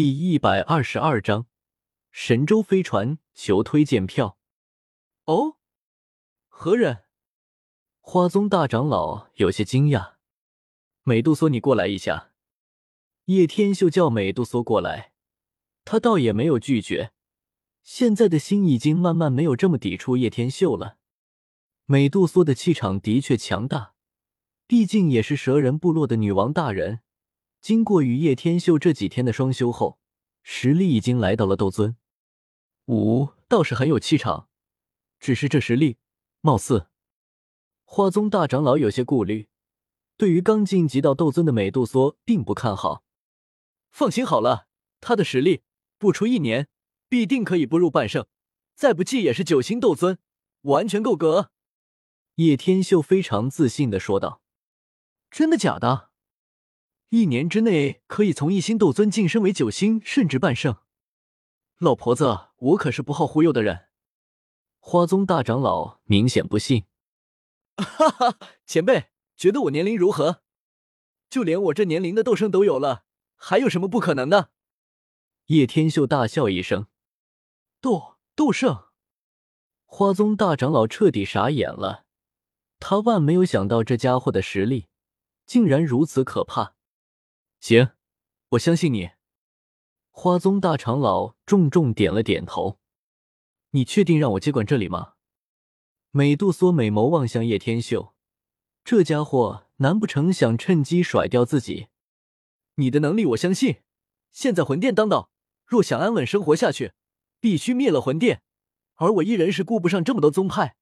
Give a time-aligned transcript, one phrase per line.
[0.00, 1.46] 第一百二十二章
[2.12, 4.38] 神州飞船求推荐票。
[5.24, 5.56] 哦，
[6.46, 6.98] 何人？
[7.98, 10.12] 花宗大长老有些惊讶。
[11.02, 12.30] 美杜莎，你过来一下。
[13.24, 15.14] 叶天秀叫美杜莎过来，
[15.84, 17.10] 他倒也没有拒绝。
[17.82, 20.98] 现在的心已经慢慢没有这么抵触叶天秀了。
[21.86, 23.94] 美杜莎的气场的确强大，
[24.68, 27.00] 毕竟也是蛇人部落的女王大人。
[27.60, 29.98] 经过与叶天秀这几天的双修后，
[30.42, 31.96] 实力已经来到了斗尊
[32.86, 34.48] 五，倒是很有气场。
[35.20, 35.98] 只是这实力，
[36.40, 36.88] 貌似
[37.84, 39.48] 花宗大长老有些顾虑，
[40.16, 43.02] 对于刚晋级到斗尊的美杜莎并不看好。
[43.90, 44.68] 放心好了，
[45.00, 45.62] 他的实力
[45.98, 46.68] 不出一年，
[47.08, 48.26] 必定可以步入半圣，
[48.74, 50.18] 再不济也是九星斗尊，
[50.62, 51.50] 完全够格。
[52.36, 54.40] 叶天秀非常自信的说道
[55.28, 56.07] ：“真的假的？”
[57.10, 60.76] 一年之内可以从一星斗尊晋升为九星，甚至半圣。
[61.78, 63.86] 老婆子，我可是不好忽悠的人。
[64.78, 66.84] 花宗大长老明显不信。
[67.76, 70.42] 哈哈，前辈觉得我年龄如何？
[71.30, 73.04] 就连我这年龄的斗圣都有了，
[73.36, 74.50] 还有什么不可能的？
[75.46, 76.88] 叶天秀大笑一声。
[77.80, 78.88] 斗斗圣？
[79.86, 82.04] 花宗大长老彻底傻眼了。
[82.78, 84.88] 他万没有想到这家伙的实力
[85.46, 86.74] 竟然如此可怕。
[87.68, 87.90] 行，
[88.52, 89.10] 我相信你。
[90.10, 92.78] 花宗大长老重重点了点头。
[93.72, 95.12] 你确定让我接管这里吗？
[96.10, 98.14] 美杜莎美眸望向叶天秀，
[98.84, 101.88] 这家伙难不成想趁机甩掉自己？
[102.76, 103.82] 你的能力我相信。
[104.32, 105.30] 现在魂殿当道，
[105.66, 106.94] 若想安稳生活下去，
[107.38, 108.40] 必须灭了魂殿。
[108.94, 110.76] 而我一人是顾不上这么多宗派，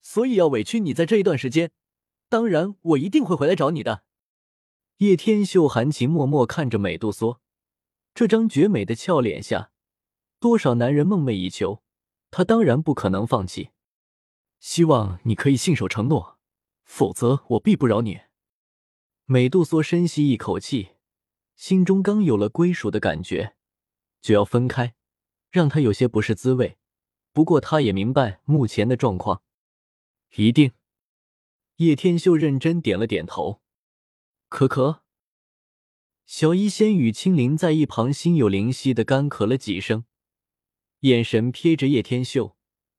[0.00, 1.70] 所以要委屈你在这一段时间。
[2.28, 4.02] 当然，我一定会回来找你的。
[5.02, 7.40] 叶天秀含情脉脉看着美杜莎，
[8.14, 9.72] 这张绝美的俏脸下，
[10.38, 11.82] 多少男人梦寐以求，
[12.30, 13.70] 他当然不可能放弃。
[14.60, 16.38] 希望你可以信守承诺，
[16.84, 18.20] 否则我必不饶你。
[19.24, 20.90] 美杜莎深吸一口气，
[21.56, 23.56] 心中刚有了归属的感觉，
[24.20, 24.94] 就要分开，
[25.50, 26.78] 让他有些不是滋味。
[27.32, 29.42] 不过他也明白目前的状况，
[30.36, 30.70] 一定。
[31.78, 33.60] 叶天秀认真点了点头。
[34.52, 35.00] 可可，
[36.26, 40.04] 小医仙与青灵在一旁心有灵犀的干咳了几声，
[41.00, 42.54] 眼神瞥着叶天秀，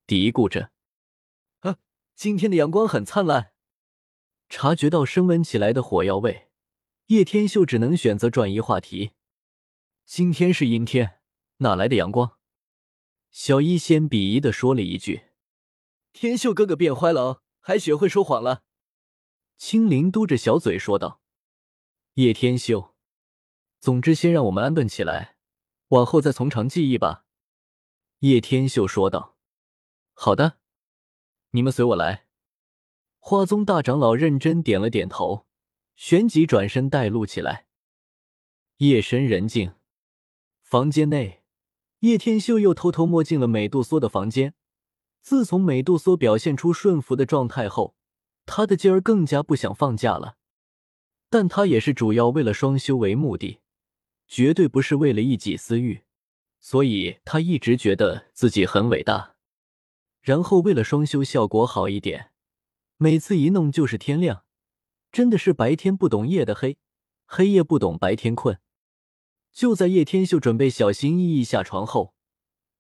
[0.08, 0.72] 嘀咕着
[1.62, 1.78] ：“啊，
[2.16, 3.54] 今天的阳光很灿烂。”
[4.50, 6.50] 察觉到升温起来的火药味，
[7.06, 9.12] 叶天秀只能选择转移话题
[10.08, 11.20] ：“今天是阴天，
[11.58, 12.40] 哪来的阳光？”
[13.30, 15.26] 小医仙鄙夷的说了一句
[16.14, 18.64] ：“天秀哥哥变坏了，还学会说谎了。”
[19.56, 21.20] 青灵嘟着小嘴说道。
[22.16, 22.94] 叶天秀，
[23.80, 25.36] 总之先让我们安顿起来，
[25.88, 27.26] 往后再从长计议吧。”
[28.20, 29.36] 叶天秀说道。
[30.14, 30.60] “好的，
[31.52, 32.28] 你们随我来。”
[33.18, 35.48] 花宗大长老认真点了点头，
[35.96, 37.66] 旋即转身带路起来。
[38.78, 39.74] 夜深人静，
[40.62, 41.44] 房间内，
[42.00, 44.54] 叶天秀又偷偷摸进了美杜莎的房间。
[45.24, 47.96] 自从美杜莎表现出顺服的状态后，
[48.46, 50.38] 他的劲儿更加不想放假了。
[51.34, 53.58] 但他也是主要为了双修为目的，
[54.28, 56.04] 绝对不是为了一己私欲，
[56.60, 59.34] 所以他一直觉得自己很伟大。
[60.22, 62.30] 然后为了双修效果好一点，
[62.98, 64.46] 每次一弄就是天亮，
[65.12, 66.78] 真的是白天不懂夜的黑，
[67.26, 68.60] 黑夜不懂白天困。
[69.52, 72.14] 就在叶天秀准备小心翼翼下床后，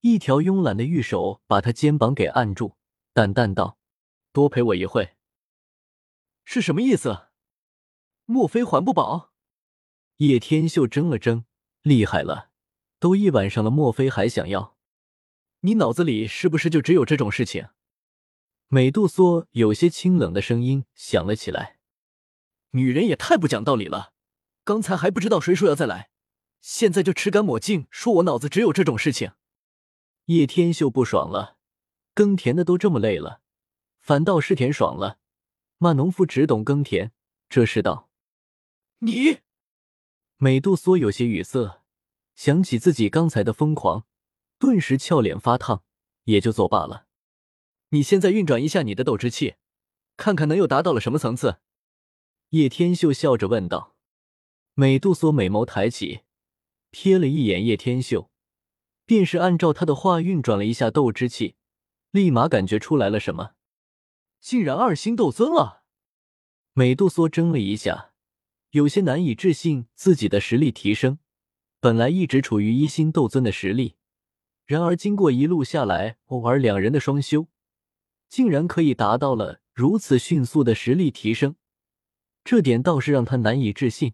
[0.02, 2.75] 一条慵懒的玉手把他肩膀给按住，
[3.13, 3.80] 淡淡道
[4.31, 5.16] ：“多陪我一会。”
[6.46, 7.33] 是什么意思？
[8.26, 9.32] 莫非还不饱？
[10.18, 11.44] 叶天秀怔了怔，
[11.82, 12.50] 厉害了，
[13.00, 14.78] 都一晚上了，莫非还想要？
[15.62, 17.68] 你脑子里是不是就只有这种事情？
[18.68, 21.80] 美杜莎有些清冷的声音响了起来。
[22.72, 24.14] 女人也太不讲道理了，
[24.64, 26.10] 刚才还不知道谁说要再来，
[26.62, 29.34] 现在就吃干抹净，说我脑子只有这种事情。
[30.26, 31.58] 叶天秀不爽了，
[32.14, 33.42] 耕田的都这么累了，
[34.00, 35.19] 反倒是田爽了，
[35.78, 37.12] 骂农夫只懂耕田，
[37.50, 38.10] 这世道。
[39.06, 39.40] 你，
[40.38, 41.82] 美杜莎有些语塞，
[42.36, 44.06] 想起自己刚才的疯狂，
[44.58, 45.84] 顿时俏脸发烫，
[46.24, 47.08] 也就作罢了。
[47.90, 49.56] 你现在运转一下你的斗之气，
[50.16, 51.58] 看看能又达到了什么层次？
[52.52, 53.98] 叶天秀笑着问道。
[54.74, 56.22] 美杜莎美眸抬起，
[56.94, 58.32] 瞥了一眼叶天秀，
[59.06, 61.58] 便是按照他的话运转了一下斗之气，
[62.12, 63.56] 立马感觉出来了什么，
[64.40, 65.84] 竟然二星斗尊了。
[66.72, 68.12] 美杜莎怔了一下。
[68.74, 71.20] 有些难以置信自己的实力提升，
[71.80, 73.98] 本来一直处于一星斗尊的实力，
[74.66, 77.46] 然而经过一路下来，偶尔两人的双修，
[78.28, 81.56] 竟然可以达到了如此迅速的实力提升，
[82.44, 84.14] 这点倒是让他难以置信。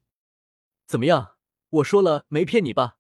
[0.86, 1.38] 怎么样？
[1.70, 2.98] 我说了没骗你吧？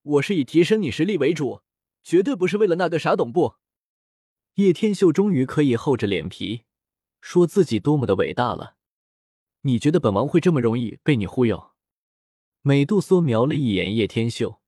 [0.00, 1.60] 我是以提升你实力为主，
[2.02, 3.56] 绝对不是为了那个傻懂不。
[4.54, 6.62] 叶天秀终于可以厚着脸皮
[7.20, 8.76] 说自己多么的伟大了。
[9.66, 11.72] 你觉得本王会这么容易被你忽悠？
[12.60, 14.60] 美杜莎瞄了一眼叶天秀，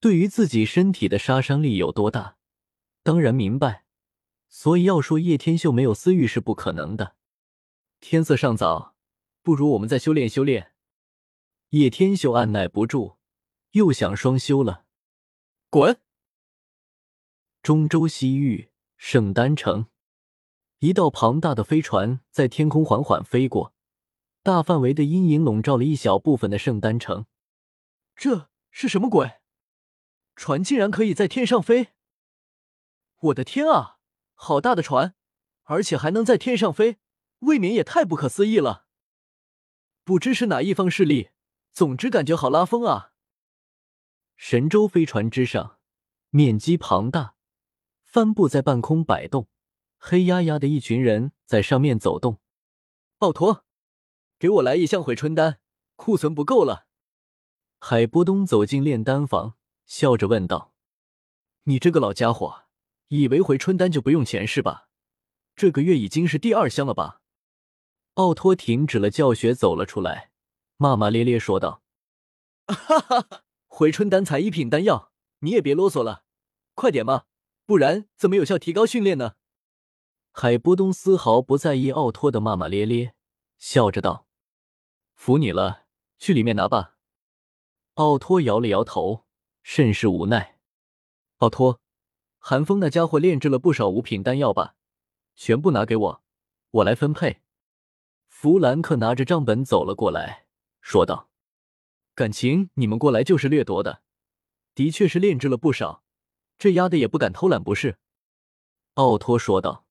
[0.00, 2.36] 对于自己身体的杀伤力有多大，
[3.04, 3.84] 当然明白，
[4.48, 7.14] 所以要说叶天秀没有私欲是不可能的。
[8.00, 8.96] 天色尚早，
[9.42, 10.72] 不如我们再修炼修炼。
[11.70, 13.18] 叶天秀按耐不住，
[13.72, 14.86] 又想双修了。
[15.70, 16.00] 滚！
[17.62, 19.86] 中州西域圣丹城，
[20.80, 23.74] 一道庞大的飞船在天空缓缓飞过。
[24.48, 27.26] 大范围的阴影笼罩了一小部分的圣丹城，
[28.16, 29.42] 这是什么鬼？
[30.36, 31.88] 船竟然可以在天上飞！
[33.20, 33.98] 我的天啊，
[34.32, 35.14] 好大的船，
[35.64, 36.96] 而且还能在天上飞，
[37.40, 38.86] 未免也太不可思议了。
[40.02, 41.28] 不知是哪一方势力，
[41.70, 43.12] 总之感觉好拉风啊！
[44.34, 45.78] 神舟飞船之上，
[46.30, 47.34] 面积庞大，
[48.02, 49.46] 帆布在半空摆动，
[49.98, 52.40] 黑压压的一群人在上面走动。
[53.18, 53.66] 奥托。
[54.38, 55.58] 给我来一箱回春丹，
[55.96, 56.86] 库存不够了。
[57.80, 60.72] 海波东走进炼丹房，笑着问道
[61.64, 62.66] ：“你这个老家伙，
[63.08, 64.88] 以为回春丹就不用钱是吧？
[65.56, 67.20] 这个月已经是第二箱了吧？”
[68.14, 70.30] 奥托停止了教学，走了出来，
[70.76, 71.82] 骂骂咧咧说道
[72.68, 76.22] ：“哈哈哈，回春丹才一品丹药，你也别啰嗦了，
[76.74, 77.24] 快点嘛，
[77.66, 79.34] 不然怎么有效提高训练呢？”
[80.30, 83.14] 海波东丝毫不在意奥托的骂骂咧咧，
[83.58, 84.27] 笑着道。
[85.18, 85.84] 服你了，
[86.16, 86.94] 去里面拿吧。
[87.94, 89.26] 奥托摇了摇头，
[89.64, 90.60] 甚是无奈。
[91.38, 91.80] 奥托，
[92.38, 94.76] 韩风那家伙炼制了不少五品丹药吧？
[95.34, 96.22] 全部拿给我，
[96.70, 97.42] 我来分配。
[98.28, 100.46] 弗兰克拿着账本走了过来，
[100.80, 101.28] 说道
[102.14, 104.02] ：“感情你们过来就是掠夺的，
[104.76, 106.04] 的确是炼制了不少。
[106.56, 107.98] 这丫的也不敢偷懒，不是？”
[108.94, 109.84] 奥托说道：“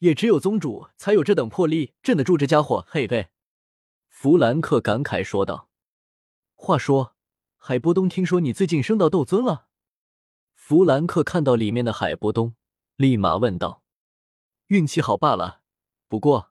[0.00, 3.28] 也只有宗主才有这等魄力，镇得住这家伙。”嘿嘿。
[4.22, 5.70] 弗兰克感慨说道
[6.54, 7.16] ：“话说，
[7.56, 9.68] 海波东，听说你最近升到斗尊了？”
[10.52, 12.54] 弗兰克看到里面的海波东，
[12.96, 13.82] 立马问道
[14.68, 15.62] ：“运气好罢了，
[16.06, 16.49] 不过